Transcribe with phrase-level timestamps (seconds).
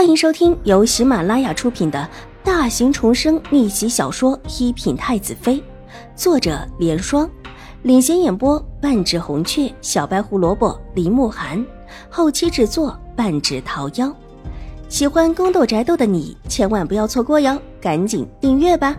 [0.00, 2.08] 欢迎收听由喜马拉雅出品的
[2.42, 5.56] 大型重生逆袭小说《一品太子妃》，
[6.16, 7.30] 作者：莲霜，
[7.82, 11.62] 领衔演播：半指红雀、小白胡萝卜、林慕寒，
[12.08, 14.10] 后期制作：半指桃夭。
[14.88, 18.96] 喜欢宫斗宅斗的你千万不要错过哟，赶紧订阅吧！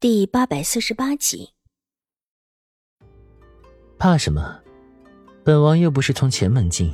[0.00, 1.50] 第八百四十八集，
[3.96, 4.58] 怕什么？
[5.48, 6.92] 本王又不是从前门进。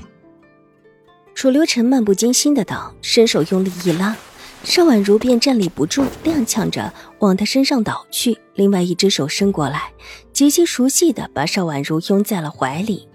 [1.35, 4.17] 楚留臣漫不经心的道，伸手用力一拉，
[4.63, 8.39] 邵婉如便站立不住，踉跄着往他身上倒去。
[8.55, 9.93] 另外一只手伸过来，
[10.33, 13.09] 极其熟悉的把邵婉如拥在了怀里。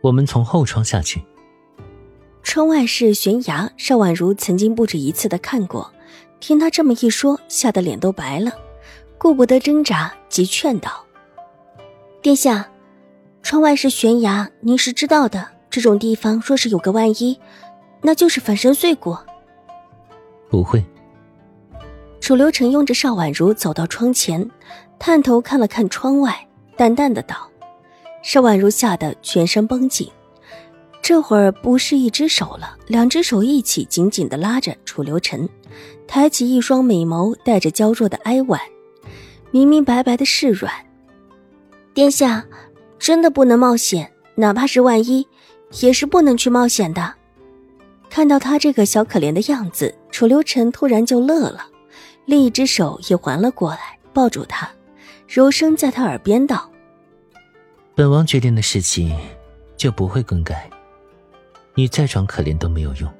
[0.00, 1.22] 我们从后窗下去。
[2.42, 5.92] 窗外是悬崖，邵婉如曾经不止一次的看过。
[6.40, 8.50] 听他这么一说，吓得脸都白了，
[9.18, 11.04] 顾不得挣扎，急劝道
[12.20, 12.68] ：“殿下。”
[13.46, 15.46] 窗外是悬崖，您是知道的。
[15.70, 17.38] 这种地方若是有个万一，
[18.02, 19.16] 那就是粉身碎骨。
[20.50, 20.84] 不会。
[22.20, 24.50] 楚留臣拥着邵婉如走到窗前，
[24.98, 27.48] 探头看了看窗外，淡淡的道
[28.20, 30.10] ：“邵婉如吓得全身绷紧，
[31.00, 35.48] 这会儿不是一只手了，两只手一起紧紧的拉着楚留臣，
[36.08, 38.60] 抬起一双美眸，带着娇弱的哀婉，
[39.52, 40.72] 明明白白的示软。
[41.94, 42.44] 殿下。”
[42.98, 45.26] 真的不能冒险，哪怕是万一，
[45.80, 47.14] 也是不能去冒险的。
[48.08, 51.66] 看到他这个小可怜的样子，楚留臣突然就乐了，
[52.24, 54.68] 另一只手也环了过来，抱住他，
[55.28, 56.70] 柔声在他耳边道
[57.94, 59.14] ：“本王决定的事情，
[59.76, 60.70] 就不会更改。
[61.74, 63.12] 你再装可怜都没有用。”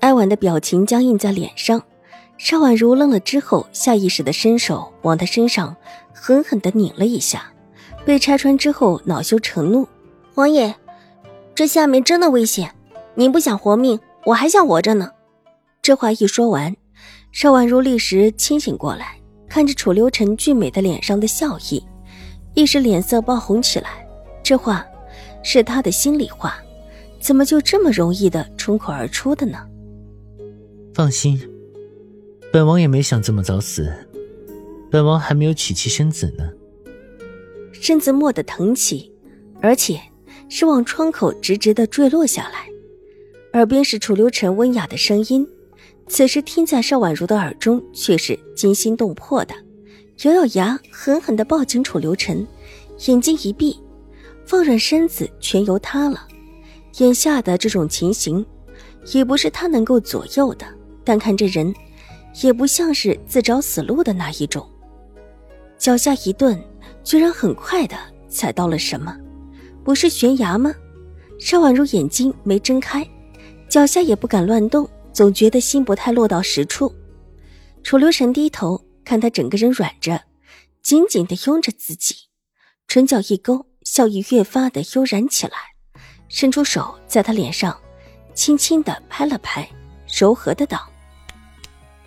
[0.00, 1.82] 哀婉的表情僵硬在脸上，
[2.36, 5.74] 邵婉如愣了之后，下意识的伸手往他身上
[6.12, 7.50] 狠狠的拧了一下。
[8.04, 9.88] 被拆穿之后，恼羞成怒。
[10.34, 10.74] 王爷，
[11.54, 12.74] 这下面真的危险，
[13.14, 15.10] 您不想活命，我还想活着呢。
[15.80, 16.74] 这话一说完，
[17.32, 19.16] 邵婉如立时清醒过来，
[19.48, 21.82] 看着楚留臣俊美的脸上的笑意，
[22.54, 24.06] 一时脸色爆红起来。
[24.42, 24.84] 这话
[25.42, 26.56] 是他的心里话，
[27.20, 29.66] 怎么就这么容易的冲口而出的呢？
[30.92, 31.40] 放心，
[32.52, 33.90] 本王也没想这么早死，
[34.90, 36.44] 本王还没有娶妻生子呢。
[37.84, 39.12] 身子蓦地腾起，
[39.60, 40.00] 而且
[40.48, 42.66] 是往窗口直直的坠落下来。
[43.52, 45.46] 耳边是楚留臣温雅的声音，
[46.08, 49.54] 此时听在邵婉如的耳中却是惊心动魄的，
[50.22, 52.46] 咬咬牙，狠狠地抱紧楚留臣，
[53.06, 53.78] 眼睛一闭，
[54.46, 56.26] 放软身子全由他了。
[57.00, 58.46] 眼下的这种情形，
[59.12, 60.64] 也不是他能够左右的。
[61.04, 61.74] 但看这人，
[62.42, 64.66] 也不像是自找死路的那一种。
[65.76, 66.58] 脚下一顿。
[67.04, 67.96] 居然很快的
[68.28, 69.14] 踩到了什么？
[69.84, 70.74] 不是悬崖吗？
[71.38, 73.06] 邵婉如眼睛没睁开，
[73.68, 76.92] 脚下也不敢乱动，总觉得心不太落到实处。
[77.82, 80.22] 楚留神低头看他整个人软着，
[80.82, 82.14] 紧紧的拥着自己，
[82.88, 85.52] 唇角一勾，笑意越发的悠然起来，
[86.28, 87.78] 伸出手在他脸上
[88.32, 89.68] 轻轻的拍了拍，
[90.18, 90.88] 柔和的道：“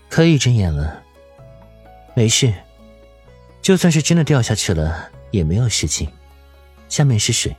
[0.09, 1.03] 可以睁眼了，
[2.15, 2.51] 没事。”
[3.67, 6.09] 就算是真的掉下去了，也没有事情。
[6.87, 7.53] 下面是水。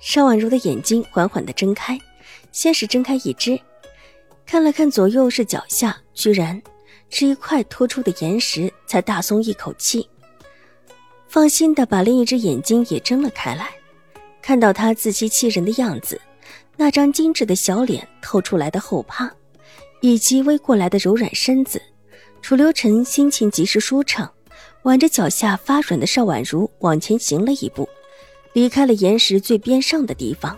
[0.00, 2.00] 邵婉如的眼睛缓缓的睁开，
[2.52, 3.60] 先是睁开一只，
[4.46, 6.62] 看了看左右是脚下，居然
[7.10, 10.08] 是一块突出的岩石，才大松一口气，
[11.28, 13.68] 放心的把另一只眼睛也睁了开来。
[14.40, 16.18] 看到他自欺欺人的样子，
[16.78, 19.30] 那张精致的小脸透出来的后怕，
[20.00, 21.78] 以及微过来的柔软身子，
[22.40, 24.32] 楚留臣心情极是舒畅。
[24.88, 27.86] 挽着脚下发软的邵婉如往前行了一步，
[28.54, 30.56] 离开了岩石最边上的地方。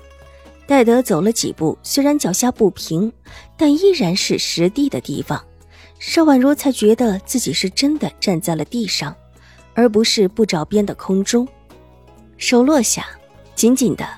[0.68, 3.12] 戴德走了几步，虽然脚下不平，
[3.56, 5.44] 但依然是实地的地方。
[5.98, 9.12] 邵婉如才觉得自己是真的站在了地上，
[9.74, 11.46] 而不是不着边的空中。
[12.36, 13.04] 手落下，
[13.56, 14.08] 紧紧的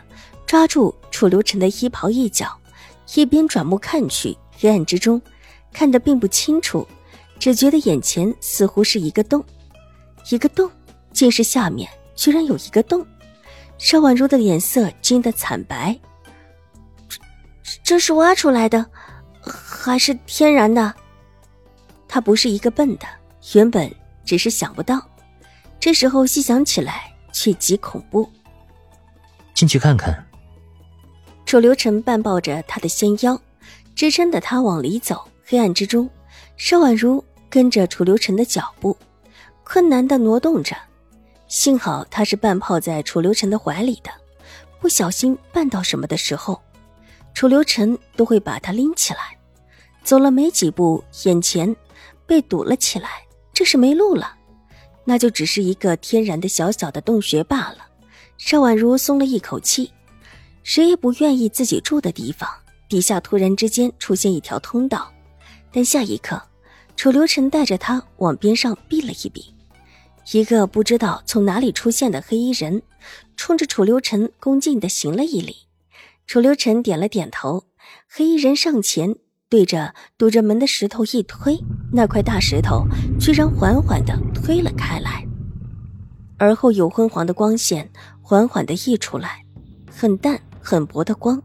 [0.45, 2.55] 抓住楚留臣的衣袍一角，
[3.15, 5.23] 一边转目看去，黑暗之中
[5.73, 6.87] 看得并不清楚，
[7.39, 9.43] 只觉得眼前似乎是一个洞。
[10.31, 10.71] 一个洞，
[11.13, 13.07] 竟是下面居然有一个洞。
[13.79, 15.99] 邵婉如的脸色惊得惨白。
[17.09, 17.19] 这
[17.83, 18.87] 这是挖出来的，
[19.41, 20.95] 还是天然的？
[22.07, 23.07] 他不是一个笨的，
[23.55, 23.93] 原本
[24.25, 25.05] 只是想不到，
[25.81, 28.31] 这时候细想起来却极恐怖。
[29.55, 30.15] 进去看看。
[31.45, 33.39] 楚留臣半抱着他的纤腰，
[33.95, 35.23] 支撑着他往里走。
[35.45, 36.09] 黑暗之中，
[36.57, 38.97] 邵婉如跟着楚留臣的脚步。
[39.65, 40.77] 困难的挪动着，
[41.49, 44.11] 幸好他是半泡在楚留臣的怀里的，
[44.81, 46.61] 不小心绊到什么的时候，
[47.35, 49.37] 楚留臣都会把他拎起来。
[50.03, 51.75] 走了没几步，眼前
[52.27, 53.09] 被堵了起来，
[53.53, 54.35] 这是没路了。
[55.05, 57.79] 那就只是一个天然的小小的洞穴罢了。
[58.39, 59.93] 邵婉如松了一口气，
[60.65, 62.49] 谁也不愿意自己住的地方
[62.89, 65.13] 底下突然之间出现一条通道，
[65.73, 66.41] 但下一刻，
[66.97, 69.55] 楚留臣带着他往边上避了一避。
[70.33, 72.83] 一个不知道从哪里出现的黑衣人，
[73.37, 75.57] 冲着楚留臣恭敬的行了一礼。
[76.27, 77.65] 楚留臣点了点头，
[78.09, 79.17] 黑衣人上前。
[79.49, 81.59] 对着堵着门的石头一推，
[81.93, 82.87] 那块大石头
[83.21, 85.27] 居然缓缓的推了开来，
[86.39, 87.91] 而后有昏黄的光线
[88.23, 89.45] 缓缓的溢出来，
[89.95, 91.43] 很淡很薄的光，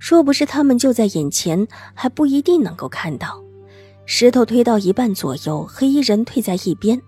[0.00, 3.43] 若不是他们就在眼前，还不一定能够看到。
[4.06, 7.00] 石头推到一半左右，黑衣人退在一边，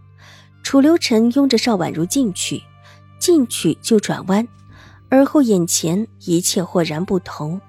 [0.63, 2.63] 楚留臣拥着邵婉如进去，
[3.19, 4.47] 进去就转弯，
[5.09, 7.61] 而后眼前一切豁然不同。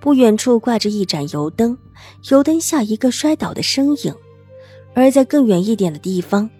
[0.00, 1.76] 不远处挂着一盏油灯，
[2.30, 4.14] 油灯下一个摔倒的身影，
[4.94, 6.50] 而在更远一点的地方，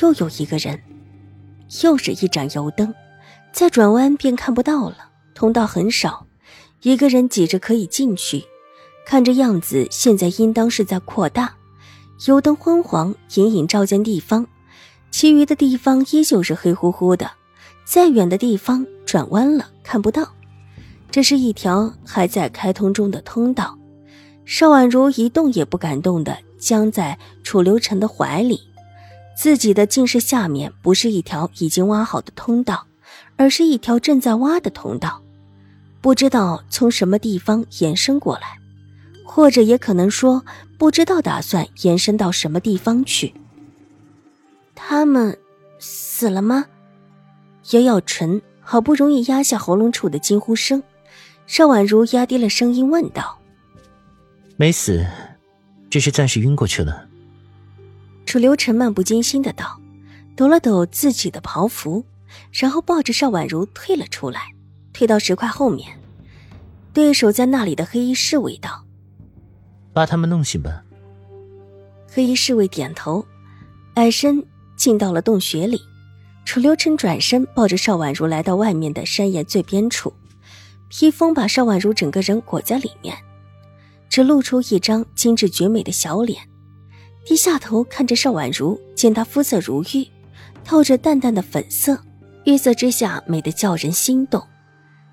[0.00, 0.80] 又有一个人，
[1.82, 2.94] 又是一盏油灯，
[3.52, 4.96] 再转弯便看不到了。
[5.34, 6.26] 通道很少，
[6.82, 8.44] 一个人挤着可以进去，
[9.04, 11.54] 看这样子，现在应当是在扩大。
[12.26, 14.46] 油灯昏黄，隐隐照见地方，
[15.10, 17.30] 其余的地方依旧是黑乎乎的。
[17.84, 20.26] 再远的地方转弯了，看不到。
[21.10, 23.78] 这是一条还在开通中的通道，
[24.44, 28.60] 邵婉如一动也不敢动的僵在楚留臣的怀里。
[29.36, 32.86] 自己的近视下面不是一条已经挖好的通道，
[33.36, 35.20] 而是一条正在挖的通道，
[36.00, 38.58] 不知道从什么地方延伸过来，
[39.34, 40.44] 或者也可能说
[40.78, 43.34] 不知道打算延伸到什么地方去。
[44.76, 45.36] 他们
[45.80, 46.66] 死了吗？
[47.72, 50.80] 咬咬唇，好不容易压下喉咙处的惊呼声。
[51.48, 53.40] 邵婉如压低了声音问道
[54.54, 55.04] ：“没死，
[55.90, 57.08] 只是暂时晕过去了。”
[58.24, 59.80] 楚留臣漫不经心的道，
[60.36, 62.04] 抖了抖自己的袍服，
[62.52, 64.52] 然后抱着邵婉如退了出来，
[64.92, 65.98] 退到石块后面，
[66.92, 68.84] 对守在那里的黑衣侍卫道
[69.94, 70.82] ：“把他们弄醒吧。”
[72.12, 73.24] 黑衣侍卫点头，
[73.94, 74.44] 矮身
[74.76, 75.80] 进到了洞穴里。
[76.44, 80.12] 楚留臣转身抱着邵婉如来到外面的山岩最边处。
[80.90, 83.16] 披风把邵婉如整个人裹在里面，
[84.08, 86.42] 只露出一张精致绝美的小脸。
[87.24, 90.06] 低下头看着邵婉如，见她肤色如玉，
[90.64, 91.98] 透着淡淡的粉色，
[92.44, 94.40] 玉色之下美得叫人心动。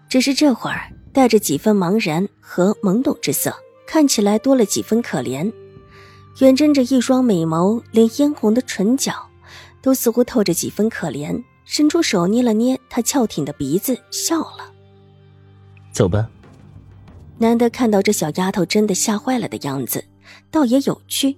[0.09, 3.55] 只是这会儿带着几分茫然和懵懂之色，
[3.91, 5.51] 看起来多了几分可怜。
[6.39, 9.13] 远睁着一双美眸，连嫣红的唇角
[9.81, 14.71] 都似乎透着几分可怜，伸出手捏了捏他翘挺的鼻子，笑了。
[15.91, 16.29] 走吧。
[17.37, 20.05] 难得看到这小丫头真的吓坏了的样子，
[20.49, 21.35] 倒也有趣。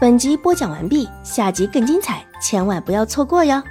[0.00, 3.62] 本集播讲完毕，下集更精彩，千万不要错过哟。